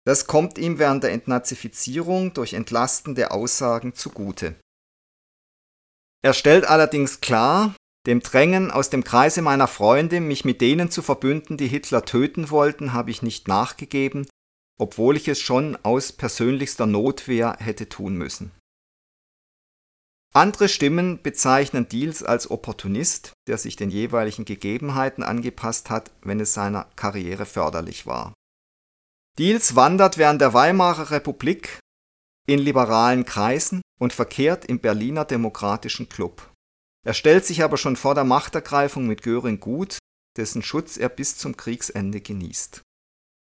Das 0.05 0.27
kommt 0.27 0.57
ihm 0.57 0.77
während 0.77 1.05
der 1.05 1.13
Entnazifizierung 1.13 2.33
durch 2.33 2.51
entlastende 2.51 3.31
Aussagen 3.31 3.93
zugute. 3.93 4.55
Er 6.21 6.33
stellt 6.33 6.65
allerdings 6.65 7.21
klar, 7.21 7.73
dem 8.05 8.19
Drängen 8.19 8.71
aus 8.71 8.89
dem 8.89 9.03
Kreise 9.03 9.41
meiner 9.41 9.67
Freunde, 9.67 10.21
mich 10.21 10.45
mit 10.45 10.61
denen 10.61 10.91
zu 10.91 11.01
verbünden, 11.01 11.57
die 11.57 11.67
Hitler 11.67 12.05
töten 12.05 12.49
wollten, 12.49 12.93
habe 12.93 13.11
ich 13.11 13.21
nicht 13.21 13.47
nachgegeben, 13.47 14.27
obwohl 14.77 15.17
ich 15.17 15.27
es 15.27 15.39
schon 15.39 15.77
aus 15.83 16.11
persönlichster 16.11 16.85
Notwehr 16.85 17.57
hätte 17.59 17.89
tun 17.89 18.15
müssen. 18.15 18.51
Andere 20.33 20.67
Stimmen 20.67 21.21
bezeichnen 21.21 21.87
Diels 21.87 22.21
als 22.21 22.51
Opportunist, 22.51 23.31
der 23.47 23.57
sich 23.57 23.77
den 23.77 23.89
jeweiligen 23.89 24.43
Gegebenheiten 24.43 25.23
angepasst 25.23 25.89
hat, 25.89 26.11
wenn 26.23 26.41
es 26.41 26.53
seiner 26.53 26.89
Karriere 26.97 27.45
förderlich 27.45 28.05
war. 28.05 28.33
Diels 29.37 29.75
wandert 29.75 30.17
während 30.17 30.41
der 30.41 30.53
Weimarer 30.53 31.11
Republik 31.11 31.79
in 32.47 32.59
liberalen 32.59 33.25
Kreisen 33.25 33.81
und 33.97 34.13
verkehrt 34.13 34.65
im 34.65 34.79
Berliner 34.79 35.23
Demokratischen 35.23 36.09
Club. 36.09 36.51
Er 37.05 37.13
stellt 37.13 37.45
sich 37.45 37.63
aber 37.63 37.77
schon 37.77 37.95
vor 37.95 38.15
der 38.15 38.23
Machtergreifung 38.23 39.05
mit 39.05 39.21
Göring 39.21 39.59
gut, 39.59 39.99
dessen 40.37 40.63
Schutz 40.63 40.97
er 40.97 41.09
bis 41.09 41.37
zum 41.37 41.55
Kriegsende 41.55 42.19
genießt. 42.19 42.81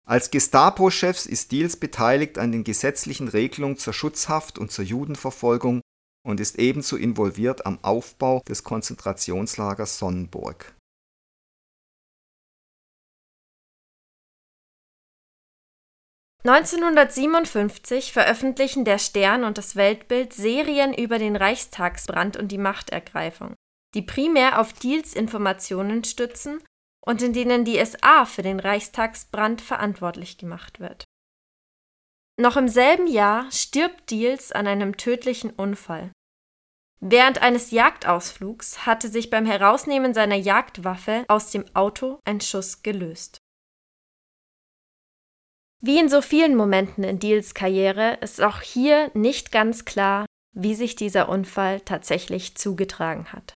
Als 0.05 0.31
Gestapo-Chefs 0.31 1.25
ist 1.27 1.51
Diels 1.51 1.77
beteiligt 1.77 2.37
an 2.37 2.51
den 2.51 2.65
gesetzlichen 2.65 3.29
Regelungen 3.29 3.77
zur 3.77 3.93
Schutzhaft 3.93 4.57
und 4.57 4.71
zur 4.71 4.83
Judenverfolgung 4.83 5.81
und 6.25 6.39
ist 6.39 6.59
ebenso 6.59 6.97
involviert 6.97 7.65
am 7.65 7.79
Aufbau 7.83 8.41
des 8.47 8.63
Konzentrationslagers 8.63 9.97
Sonnenburg. 9.97 10.75
1957 16.45 18.11
veröffentlichen 18.11 18.83
der 18.83 18.97
Stern 18.97 19.45
und 19.45 19.57
das 19.57 19.77
Weltbild 19.77 20.33
Serien 20.33 20.93
über 20.93 21.17
den 21.17 21.37
Reichstagsbrand 21.37 22.35
und 22.35 22.51
die 22.51 22.57
Machtergreifung, 22.57 23.55
die 23.95 24.01
primär 24.01 24.59
auf 24.59 24.73
Diels 24.73 25.13
Informationen 25.13 26.03
stützen 26.03 26.61
und 27.05 27.21
in 27.21 27.31
denen 27.31 27.63
die 27.63 27.83
SA 27.85 28.25
für 28.25 28.41
den 28.41 28.59
Reichstagsbrand 28.59 29.61
verantwortlich 29.61 30.37
gemacht 30.37 30.81
wird. 30.81 31.05
Noch 32.37 32.57
im 32.57 32.67
selben 32.67 33.07
Jahr 33.07 33.49
stirbt 33.51 34.09
Diels 34.09 34.51
an 34.51 34.67
einem 34.67 34.97
tödlichen 34.97 35.51
Unfall. 35.51 36.11
Während 36.99 37.41
eines 37.41 37.71
Jagdausflugs 37.71 38.85
hatte 38.85 39.07
sich 39.07 39.29
beim 39.29 39.45
Herausnehmen 39.45 40.13
seiner 40.13 40.35
Jagdwaffe 40.35 41.23
aus 41.29 41.51
dem 41.51 41.63
Auto 41.73 42.19
ein 42.25 42.41
Schuss 42.41 42.81
gelöst. 42.81 43.42
Wie 45.85 45.99
in 45.99 46.07
so 46.07 46.21
vielen 46.21 46.55
Momenten 46.55 47.03
in 47.03 47.19
Deals 47.19 47.53
Karriere 47.53 48.17
ist 48.21 48.41
auch 48.41 48.61
hier 48.61 49.11
nicht 49.13 49.51
ganz 49.51 49.83
klar, 49.83 50.25
wie 50.55 50.75
sich 50.75 50.95
dieser 50.95 51.27
Unfall 51.27 51.81
tatsächlich 51.81 52.55
zugetragen 52.55 53.33
hat. 53.33 53.53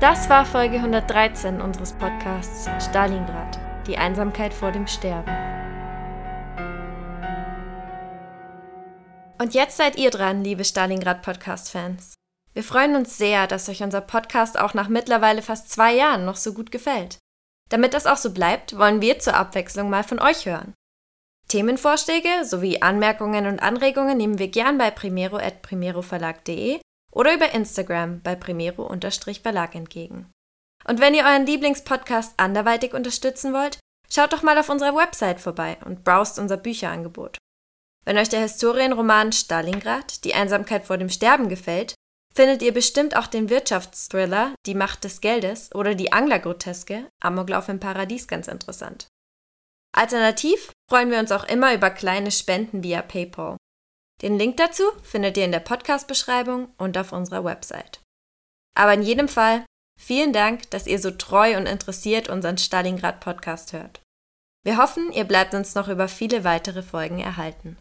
Das 0.00 0.28
war 0.28 0.44
Folge 0.44 0.76
113 0.76 1.62
unseres 1.62 1.94
Podcasts 1.94 2.68
Stalingrad, 2.84 3.58
die 3.86 3.96
Einsamkeit 3.96 4.52
vor 4.52 4.72
dem 4.72 4.86
Sterben. 4.86 5.30
Und 9.38 9.54
jetzt 9.54 9.78
seid 9.78 9.96
ihr 9.96 10.10
dran, 10.10 10.44
liebe 10.44 10.64
Stalingrad-Podcast-Fans. 10.64 12.19
Wir 12.52 12.64
freuen 12.64 12.96
uns 12.96 13.16
sehr, 13.16 13.46
dass 13.46 13.68
euch 13.68 13.82
unser 13.82 14.00
Podcast 14.00 14.58
auch 14.58 14.74
nach 14.74 14.88
mittlerweile 14.88 15.42
fast 15.42 15.70
zwei 15.70 15.94
Jahren 15.94 16.24
noch 16.24 16.36
so 16.36 16.52
gut 16.52 16.70
gefällt. 16.72 17.18
Damit 17.68 17.94
das 17.94 18.06
auch 18.06 18.16
so 18.16 18.32
bleibt, 18.32 18.76
wollen 18.76 19.00
wir 19.00 19.20
zur 19.20 19.34
Abwechslung 19.34 19.88
mal 19.88 20.02
von 20.02 20.20
euch 20.20 20.46
hören. 20.46 20.74
Themenvorschläge 21.48 22.44
sowie 22.44 22.80
Anmerkungen 22.82 23.46
und 23.46 23.60
Anregungen 23.60 24.16
nehmen 24.16 24.38
wir 24.38 24.48
gern 24.48 24.78
bei 24.78 24.90
primero.primeroverlag.de 24.90 26.80
oder 27.12 27.34
über 27.34 27.52
Instagram 27.52 28.20
bei 28.22 28.36
primero-verlag 28.36 29.74
entgegen. 29.74 30.30
Und 30.86 31.00
wenn 31.00 31.14
ihr 31.14 31.24
euren 31.24 31.46
Lieblingspodcast 31.46 32.34
anderweitig 32.36 32.94
unterstützen 32.94 33.52
wollt, 33.52 33.78
schaut 34.08 34.32
doch 34.32 34.42
mal 34.42 34.58
auf 34.58 34.68
unserer 34.68 34.96
Website 34.96 35.40
vorbei 35.40 35.76
und 35.84 36.04
browst 36.04 36.38
unser 36.38 36.56
Bücherangebot. 36.56 37.36
Wenn 38.04 38.16
euch 38.16 38.28
der 38.28 38.40
Historienroman 38.40 39.32
Stalingrad, 39.32 40.24
die 40.24 40.34
Einsamkeit 40.34 40.84
vor 40.84 40.98
dem 40.98 41.10
Sterben 41.10 41.48
gefällt, 41.48 41.94
findet 42.34 42.62
ihr 42.62 42.72
bestimmt 42.72 43.16
auch 43.16 43.26
den 43.26 43.50
Wirtschaftsthriller 43.50 44.54
Die 44.66 44.74
Macht 44.74 45.04
des 45.04 45.20
Geldes 45.20 45.74
oder 45.74 45.94
die 45.94 46.12
Anglergroteske 46.12 47.08
Amoklauf 47.20 47.68
im 47.68 47.80
Paradies 47.80 48.28
ganz 48.28 48.48
interessant. 48.48 49.08
Alternativ 49.92 50.72
freuen 50.88 51.10
wir 51.10 51.18
uns 51.18 51.32
auch 51.32 51.44
immer 51.44 51.74
über 51.74 51.90
kleine 51.90 52.30
Spenden 52.30 52.82
via 52.82 53.02
PayPal. 53.02 53.56
Den 54.22 54.38
Link 54.38 54.56
dazu 54.58 54.84
findet 55.02 55.36
ihr 55.36 55.44
in 55.44 55.52
der 55.52 55.60
Podcast-Beschreibung 55.60 56.72
und 56.76 56.96
auf 56.98 57.12
unserer 57.12 57.44
Website. 57.44 58.00
Aber 58.76 58.94
in 58.94 59.02
jedem 59.02 59.28
Fall 59.28 59.64
vielen 59.98 60.32
Dank, 60.32 60.70
dass 60.70 60.86
ihr 60.86 60.98
so 60.98 61.10
treu 61.10 61.56
und 61.56 61.66
interessiert 61.66 62.28
unseren 62.28 62.58
Stalingrad-Podcast 62.58 63.72
hört. 63.72 64.00
Wir 64.62 64.76
hoffen, 64.76 65.10
ihr 65.12 65.24
bleibt 65.24 65.54
uns 65.54 65.74
noch 65.74 65.88
über 65.88 66.06
viele 66.06 66.44
weitere 66.44 66.82
Folgen 66.82 67.18
erhalten. 67.18 67.78